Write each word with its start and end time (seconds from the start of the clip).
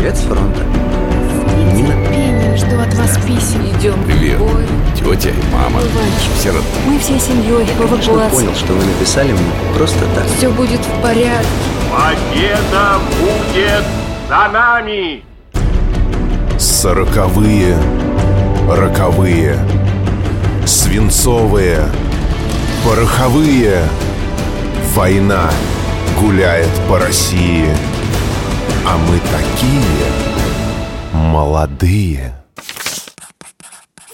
Привет 0.00 0.16
с 0.16 0.20
фронта. 0.20 0.60
С 0.60 1.74
нетерпением 1.74 2.56
жду 2.56 2.80
от 2.80 2.94
вас 2.94 3.18
писем. 3.26 3.60
Идем 3.66 4.02
Привет. 4.04 4.38
в. 4.38 4.96
Тетя 4.96 5.28
и 5.28 5.52
мама. 5.52 5.80
Иванчик. 5.80 6.42
Сирота. 6.42 6.64
Мы 6.86 6.98
всей 6.98 7.20
семьей 7.20 7.66
в 7.66 7.78
Конечно, 7.78 8.12
эвакуации. 8.12 8.34
понял, 8.34 8.54
что 8.54 8.72
вы 8.72 8.84
написали 8.86 9.32
мне 9.32 9.42
просто 9.76 9.98
так. 10.14 10.24
Все 10.38 10.48
будет 10.48 10.80
в 10.80 11.02
порядке. 11.02 11.46
Победа 11.92 12.98
будет 13.20 13.84
за 14.26 14.48
нами! 14.50 15.22
Сороковые, 16.58 17.76
роковые, 18.70 19.58
свинцовые, 20.64 21.80
пороховые. 22.86 23.82
Война 24.94 25.50
гуляет 26.18 26.70
по 26.88 26.98
России, 26.98 27.66
а 28.90 28.98
мы 28.98 29.20
такие 29.20 29.82
молодые. 31.12 32.34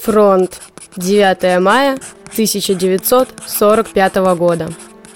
Фронт. 0.03 0.61
9 0.97 1.61
мая 1.63 1.99
1945 2.33 4.17
года. 4.37 4.69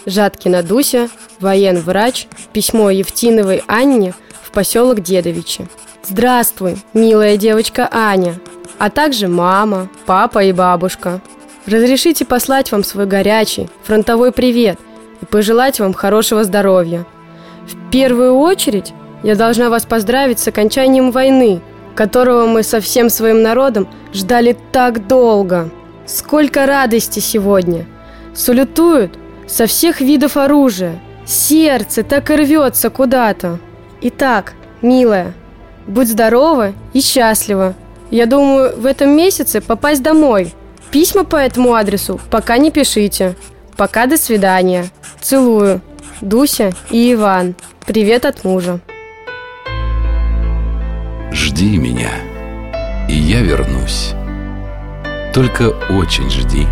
Жаткина 0.07 0.63
Дуся, 0.63 1.11
военврач, 1.41 2.27
письмо 2.55 2.91
Евтиновой 2.91 3.63
Анне 3.67 4.15
в 4.43 4.51
поселок 4.51 5.01
Дедовичи. 5.01 5.69
Здравствуй, 6.09 6.79
милая 6.95 7.37
девочка 7.37 7.87
Аня, 7.93 8.37
а 8.79 8.89
также 8.89 9.29
мама, 9.29 9.89
папа 10.07 10.43
и 10.43 10.53
бабушка. 10.53 11.21
Разрешите 11.67 12.25
послать 12.25 12.73
вам 12.73 12.83
свой 12.83 13.05
горячий 13.05 13.69
фронтовой 13.85 14.33
привет 14.33 14.79
и 15.21 15.27
пожелать 15.27 15.81
вам 15.81 15.93
хорошего 15.93 16.45
здоровья. 16.45 17.05
В 17.67 17.91
первую 17.91 18.37
очередь 18.37 18.95
я 19.23 19.35
должна 19.35 19.71
вас 19.71 19.85
поздравить 19.85 20.39
с 20.39 20.49
окончанием 20.49 21.11
войны, 21.11 21.61
которого 21.95 22.47
мы 22.47 22.63
со 22.63 22.81
всем 22.81 23.11
своим 23.11 23.43
народом 23.43 23.89
ждали 24.13 24.57
так 24.73 25.07
долго. 25.07 25.71
Сколько 26.07 26.67
радости 26.67 27.21
сегодня! 27.21 27.87
Салютуют 28.35 29.19
со 29.47 29.67
всех 29.67 30.01
видов 30.01 30.37
оружия. 30.37 31.01
Сердце 31.27 32.03
так 32.03 32.31
и 32.31 32.37
рвется 32.37 32.91
куда-то. 32.91 33.59
Итак, 34.01 34.55
милая, 34.83 35.35
будь 35.87 36.09
здорова 36.09 36.73
и 36.93 37.01
счастлива. 37.01 37.75
Я 38.11 38.27
думаю, 38.27 38.75
в 38.77 38.87
этом 38.87 39.11
месяце 39.11 39.61
попасть 39.61 40.03
домой. 40.03 40.55
Письма 40.91 41.25
по 41.25 41.37
этому 41.37 41.75
адресу 41.75 42.21
пока 42.31 42.59
не 42.59 42.71
пишите. 42.71 43.37
Пока 43.77 44.07
до 44.07 44.17
свидания. 44.17 44.87
Целую. 45.21 45.81
Дуся 46.21 46.73
и 46.91 47.13
Иван. 47.13 47.55
Привет 47.87 48.25
от 48.25 48.45
мужа. 48.45 48.81
Жди 51.51 51.79
меня, 51.79 52.13
и 53.09 53.13
я 53.13 53.41
вернусь. 53.41 54.13
Только 55.35 55.71
очень 55.91 56.31
жди. 56.31 56.65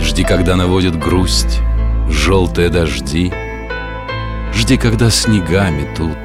Жди, 0.00 0.24
когда 0.24 0.56
наводит 0.56 0.98
грусть 0.98 1.60
желтые 2.08 2.70
дожди. 2.70 3.32
Жди, 4.52 4.76
когда 4.76 5.10
снега 5.10 5.70
метут. 5.70 6.18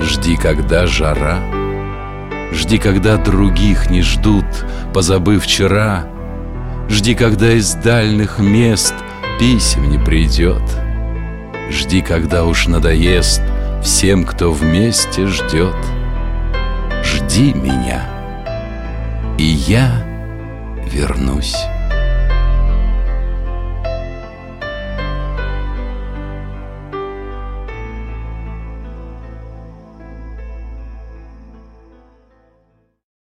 Жди, 0.00 0.36
когда 0.36 0.86
жара. 0.86 1.40
Жди, 2.52 2.78
когда 2.78 3.16
других 3.16 3.90
не 3.90 4.02
ждут, 4.02 4.46
позабыв 4.94 5.42
вчера. 5.42 6.06
Жди, 6.88 7.16
когда 7.16 7.50
из 7.54 7.74
дальних 7.74 8.38
мест 8.38 8.94
писем 9.40 9.90
не 9.90 9.98
придет. 9.98 10.62
Жди, 11.72 12.02
когда 12.02 12.44
уж 12.44 12.68
надоест 12.68 13.42
всем, 13.82 14.24
кто 14.24 14.52
вместе 14.52 15.26
ждет. 15.26 15.74
Жди 17.36 17.52
меня, 17.52 18.00
и 19.36 19.44
я 19.44 20.02
вернусь. 20.86 21.54